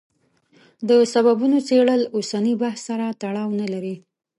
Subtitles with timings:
[0.87, 3.95] د سببونو څېړل اوسني بحث سره تړاو نه لري.